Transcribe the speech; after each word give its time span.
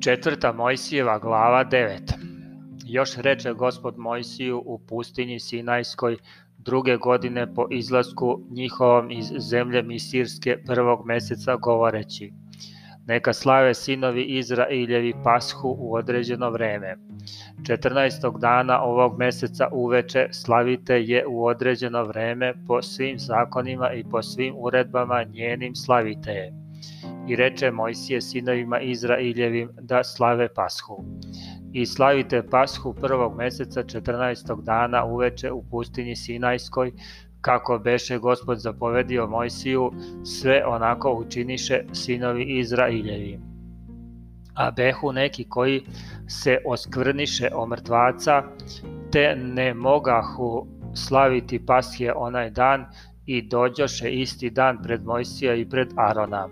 Četvrta 0.00 0.52
Mojsijeva 0.52 1.18
glava 1.18 1.64
9 1.64 1.98
Još 2.84 3.16
reče 3.16 3.52
gospod 3.52 3.98
Mojsiju 3.98 4.62
u 4.66 4.78
pustinji 4.78 5.40
Sinajskoj 5.40 6.16
druge 6.58 6.96
godine 6.96 7.54
po 7.54 7.66
izlasku 7.70 8.40
njihovom 8.50 9.10
iz 9.10 9.32
zemlje 9.38 9.82
Misirske 9.82 10.56
prvog 10.66 11.06
meseca 11.06 11.56
govoreći 11.56 12.32
Neka 13.06 13.32
slave 13.32 13.74
sinovi 13.74 14.24
Izrailjevi 14.24 15.12
pashu 15.24 15.76
u 15.78 15.94
određeno 15.94 16.50
vreme. 16.50 16.96
14. 17.62 18.38
dana 18.38 18.82
ovog 18.82 19.18
meseca 19.18 19.68
uveče 19.72 20.28
slavite 20.32 20.94
je 20.94 21.26
u 21.26 21.44
određeno 21.46 22.04
vreme 22.04 22.54
po 22.66 22.82
svim 22.82 23.18
zakonima 23.18 23.92
i 23.92 24.04
po 24.10 24.22
svim 24.22 24.54
uredbama 24.56 25.22
njenim 25.22 25.74
slavite 25.74 26.30
je 26.30 26.57
I 27.28 27.36
reče 27.36 27.70
Mojsije 27.70 28.20
sinovima 28.20 28.80
Izrailjevim 28.80 29.70
da 29.80 30.04
slave 30.04 30.48
Pashu. 30.54 31.04
I 31.72 31.86
slavite 31.86 32.42
Pashu 32.50 32.94
prvog 32.94 33.36
meseca 33.36 33.82
14. 33.82 34.62
dana 34.62 35.04
uveče 35.04 35.52
u 35.52 35.62
pustinji 35.70 36.16
Sinajskoj, 36.16 36.92
kako 37.40 37.78
beše 37.78 38.18
gospod 38.18 38.58
zapovedio 38.58 39.26
Mojsiju, 39.26 39.92
sve 40.24 40.62
onako 40.66 41.12
učiniše 41.12 41.84
sinovi 41.92 42.58
Izrailjevi. 42.58 43.40
A 44.54 44.70
behu 44.70 45.12
neki 45.12 45.44
koji 45.48 45.82
se 46.28 46.58
oskvrniše 46.66 47.48
o 47.54 47.66
mrtvaca, 47.66 48.42
te 49.12 49.36
ne 49.36 49.74
mogahu 49.74 50.66
slaviti 50.94 51.66
Pashe 51.66 52.12
onaj 52.16 52.50
dan 52.50 52.86
i 53.28 53.42
dođoše 53.42 54.10
isti 54.10 54.50
dan 54.50 54.82
pred 54.82 55.04
Mojsija 55.04 55.54
i 55.54 55.68
pred 55.68 55.88
Arona 55.96 56.48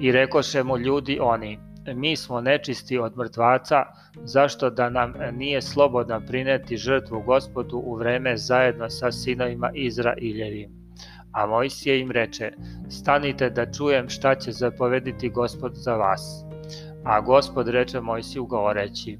I 0.00 0.12
rekoše 0.12 0.62
mu 0.62 0.78
ljudi 0.78 1.18
oni, 1.20 1.58
mi 1.94 2.16
smo 2.16 2.40
nečisti 2.40 2.98
od 2.98 3.16
mrtvaca, 3.16 3.84
zašto 4.24 4.70
da 4.70 4.90
nam 4.90 5.14
nije 5.32 5.62
slobodno 5.62 6.20
prineti 6.26 6.76
žrtvu 6.76 7.22
gospodu 7.22 7.76
u 7.76 7.96
vreme 7.96 8.36
zajedno 8.36 8.90
sa 8.90 9.12
sinovima 9.12 9.70
Izrailjevi. 9.74 10.68
A 11.32 11.46
Mojsije 11.46 12.00
im 12.00 12.10
reče, 12.10 12.52
stanite 12.88 13.50
da 13.50 13.72
čujem 13.72 14.08
šta 14.08 14.34
će 14.34 14.52
zapovediti 14.52 15.30
gospod 15.30 15.72
za 15.74 15.94
vas. 15.96 16.44
A 17.04 17.20
gospod 17.20 17.68
reče 17.68 18.00
Mojsiju 18.00 18.46
govoreći, 18.46 19.18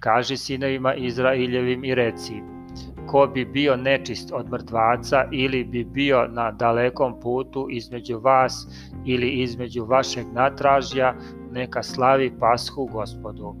kaži 0.00 0.36
sinovima 0.36 0.94
Izrailjevim 0.94 1.84
i 1.84 1.94
reci, 1.94 2.57
ko 3.08 3.26
bi 3.34 3.44
bio 3.44 3.76
nečist 3.76 4.32
od 4.32 4.50
mrtvaca 4.50 5.24
ili 5.32 5.64
bi 5.64 5.84
bio 5.84 6.26
na 6.28 6.50
dalekom 6.52 7.20
putu 7.20 7.66
između 7.70 8.18
vas 8.18 8.66
ili 9.06 9.28
između 9.28 9.84
vašeg 9.84 10.26
natražja, 10.32 11.14
neka 11.52 11.82
slavi 11.82 12.32
pashu 12.40 12.88
gospodu. 12.92 13.54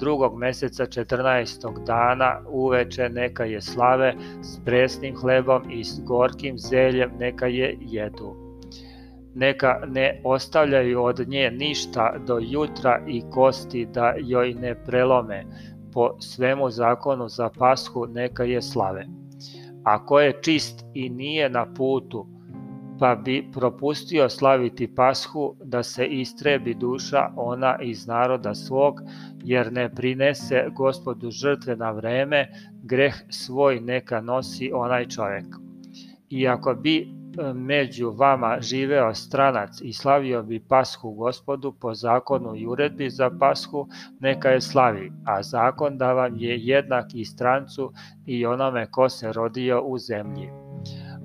Drugog 0.00 0.38
meseca 0.38 0.86
14. 0.86 1.84
dana 1.84 2.40
uveče 2.48 3.08
neka 3.08 3.44
je 3.44 3.60
slave 3.60 4.14
s 4.42 4.60
presnim 4.64 5.16
hlebom 5.16 5.70
i 5.70 5.84
s 5.84 6.00
gorkim 6.04 6.58
zeljem 6.58 7.10
neka 7.18 7.46
je 7.46 7.78
jedu. 7.80 8.36
Neka 9.34 9.80
ne 9.86 10.20
ostavljaju 10.24 11.02
od 11.02 11.28
nje 11.28 11.50
ništa 11.50 12.14
do 12.26 12.38
jutra 12.42 13.00
i 13.08 13.22
kosti 13.30 13.86
da 13.86 14.14
joj 14.18 14.54
ne 14.54 14.74
prelome, 14.84 15.44
po 15.92 16.16
svemu 16.20 16.70
zakonu 16.70 17.28
za 17.28 17.48
pashu 17.58 18.06
neka 18.06 18.44
je 18.44 18.62
slave. 18.62 19.06
Ako 19.84 20.20
je 20.20 20.42
čist 20.42 20.84
i 20.94 21.08
nije 21.10 21.50
na 21.50 21.74
putu, 21.74 22.26
pa 22.98 23.14
bi 23.14 23.48
propustio 23.52 24.28
slaviti 24.28 24.94
pashu 24.94 25.54
da 25.64 25.82
se 25.82 26.06
istrebi 26.06 26.74
duša 26.74 27.30
ona 27.36 27.78
iz 27.82 28.06
naroda 28.06 28.54
svog, 28.54 29.00
jer 29.44 29.72
ne 29.72 29.94
prinese 29.94 30.64
gospodu 30.76 31.30
žrtve 31.30 31.76
na 31.76 31.90
vreme, 31.90 32.48
greh 32.82 33.14
svoj 33.28 33.80
neka 33.80 34.20
nosi 34.20 34.70
onaj 34.74 35.06
čovek. 35.08 35.46
I 36.30 36.48
ako 36.48 36.74
bi 36.74 37.19
među 37.54 38.10
vama 38.10 38.56
živeo 38.60 39.14
stranac 39.14 39.80
i 39.82 39.92
slavio 39.92 40.42
bi 40.42 40.60
pashu 40.60 41.10
gospodu 41.10 41.72
po 41.72 41.94
zakonu 41.94 42.56
i 42.56 42.66
uredbi 42.66 43.10
za 43.10 43.30
pashu, 43.38 43.86
neka 44.20 44.48
je 44.48 44.60
slavi, 44.60 45.12
a 45.26 45.42
zakon 45.42 45.98
da 45.98 46.12
vam 46.12 46.36
je 46.36 46.58
jednak 46.58 47.06
i 47.14 47.24
strancu 47.24 47.92
i 48.26 48.46
onome 48.46 48.86
ko 48.90 49.08
se 49.08 49.32
rodio 49.32 49.82
u 49.82 49.98
zemlji. 49.98 50.50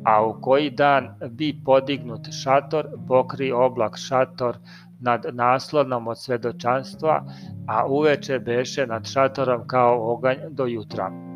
A 0.05 0.25
u 0.25 0.41
koji 0.41 0.69
dan 0.69 1.15
bi 1.29 1.61
podignut 1.65 2.21
šator, 2.43 2.87
pokri 3.07 3.51
oblak 3.51 3.97
šator 3.97 4.57
nad 5.01 5.25
naslonom 5.33 6.07
od 6.07 6.21
svedočanstva, 6.21 7.23
a 7.67 7.85
uveče 7.87 8.39
beše 8.39 8.87
nad 8.87 9.07
šatorom 9.07 9.67
kao 9.67 10.13
oganj 10.13 10.37
do 10.49 10.65
jutra. 10.65 11.34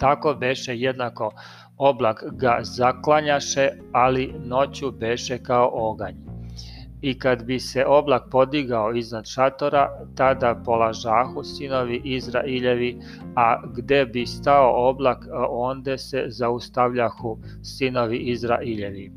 Tako 0.00 0.34
beše 0.34 0.76
jednako 0.76 1.30
oblak 1.76 2.24
ga 2.32 2.58
zaklanjaše, 2.62 3.68
ali 3.92 4.34
noću 4.44 4.90
beše 4.90 5.38
kao 5.38 5.70
oganj. 5.72 6.14
I 7.02 7.18
kad 7.18 7.44
bi 7.44 7.58
se 7.58 7.84
oblak 7.86 8.22
podigao 8.30 8.92
iznad 8.92 9.26
šatora, 9.26 9.88
tada 10.14 10.54
polažahu 10.64 11.44
sinovi 11.44 12.00
Izrailjevi, 12.04 12.98
a 13.36 13.62
gde 13.76 14.06
bi 14.06 14.26
stao 14.26 14.88
oblak, 14.88 15.26
onde 15.48 15.98
se 15.98 16.24
zaustavljahu 16.28 17.38
sinovi 17.62 18.18
Izrailjevi. 18.18 19.12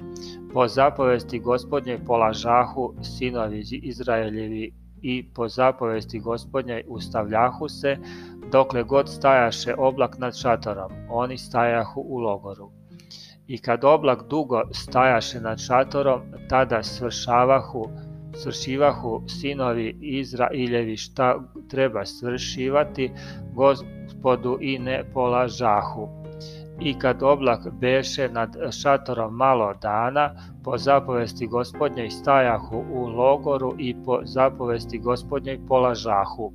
Po 0.54 0.68
zapovesti 0.68 1.40
gospodnje 1.40 2.00
polažahu 2.06 2.94
sinovi 3.02 3.64
Izraeljevi 3.72 4.74
i 5.02 5.26
po 5.36 5.48
zapovesti 5.48 6.20
gospodnjoj 6.20 6.84
ustavljahu 6.88 7.70
se, 7.70 7.98
dokle 8.54 8.84
god 8.84 9.10
stajaše 9.10 9.76
oblak 9.78 10.18
nad 10.18 10.38
šatorom, 10.38 10.92
oni 11.10 11.38
stajahu 11.38 12.02
u 12.02 12.18
logoru. 12.18 12.72
I 13.48 13.58
kad 13.58 13.84
oblak 13.84 14.24
dugo 14.30 14.62
stajaše 14.72 15.42
nad 15.42 15.60
šatorom, 15.60 16.22
tada 16.50 16.84
svršavahu, 16.84 17.86
svršivahu 18.36 19.22
sinovi 19.28 19.98
Izrailjevi 20.02 20.98
šta 20.98 21.40
treba 21.70 22.06
svršivati 22.06 23.12
gospodu 23.54 24.58
i 24.62 24.80
ne 24.80 25.04
polažahu. 25.14 26.08
I 26.82 27.00
kad 27.00 27.24
oblak 27.24 27.60
beše 27.72 28.30
nad 28.30 28.56
šatorom 28.82 29.36
malo 29.36 29.74
dana, 29.82 30.36
po 30.64 30.78
zapovesti 30.78 31.48
gospodnjoj 31.48 32.10
stajahu 32.10 32.84
u 32.94 33.08
logoru 33.08 33.76
i 33.80 33.96
po 34.06 34.20
zapovesti 34.24 35.00
gospodnjoj 35.00 35.60
polažahu 35.68 36.54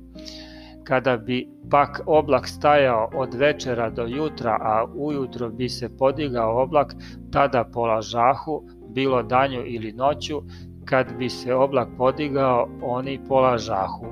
Kada 0.89 1.17
bi 1.17 1.47
pak 1.69 2.01
oblak 2.05 2.47
stajao 2.47 3.09
od 3.13 3.33
večera 3.33 3.89
do 3.89 4.05
jutra, 4.05 4.57
a 4.61 4.85
ujutro 4.95 5.49
bi 5.49 5.69
se 5.69 5.89
podigao 5.97 6.61
oblak, 6.61 6.95
tada 7.31 7.63
polažahu, 7.63 8.63
bilo 8.89 9.23
danju 9.23 9.63
ili 9.65 9.91
noću, 9.91 10.41
kad 10.85 11.17
bi 11.17 11.29
se 11.29 11.53
oblak 11.53 11.87
podigao, 11.97 12.67
oni 12.81 13.19
polažahu. 13.27 14.05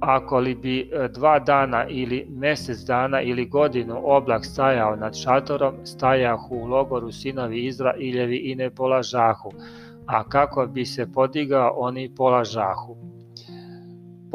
Ako 0.00 0.38
li 0.38 0.54
bi 0.54 0.80
e, 0.80 1.08
dva 1.08 1.38
dana 1.38 1.86
ili 1.88 2.26
mesec 2.30 2.78
dana 2.78 3.20
ili 3.20 3.46
godinu 3.46 4.00
oblak 4.04 4.44
stajao 4.44 4.96
nad 4.96 5.14
šatorom, 5.14 5.74
stajahu 5.84 6.54
u 6.54 6.66
logoru 6.66 7.12
sinovi 7.12 7.66
Izrailjevi 7.66 8.36
i 8.36 8.54
ne 8.54 8.70
polažahu, 8.70 9.52
a 10.06 10.24
kako 10.28 10.66
bi 10.66 10.84
se 10.84 11.12
podigao, 11.12 11.74
oni 11.76 12.14
polažahu 12.16 13.15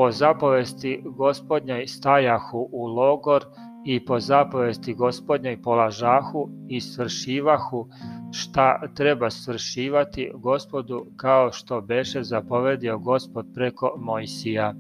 po 0.02 0.12
zapovesti 0.12 1.02
gospodnjoj 1.06 1.88
stajahu 1.88 2.70
u 2.72 2.86
logor 2.86 3.46
i 3.86 4.06
po 4.06 4.20
zapovesti 4.20 4.94
gospodnjoj 4.94 5.62
polažahu 5.62 6.50
i 6.70 6.82
svršivahu 6.82 7.88
šta 8.32 8.82
treba 8.96 9.30
svršivati 9.30 10.32
gospodu 10.36 11.06
kao 11.16 11.52
što 11.52 11.82
beše 11.82 12.24
zapovedio 12.24 13.00
gospod 13.00 13.46
preko 13.54 13.94
Mojsija. 13.98 14.74